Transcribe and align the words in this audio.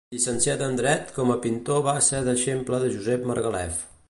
Llicenciat 0.13 0.63
en 0.67 0.79
dret, 0.79 1.11
com 1.19 1.35
a 1.35 1.37
pintor 1.45 1.85
va 1.91 1.97
ser 2.09 2.25
deixeble 2.31 2.85
de 2.87 2.93
Josep 2.97 3.33
Margalef. 3.35 3.83